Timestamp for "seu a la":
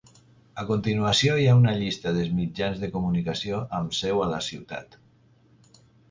3.97-4.39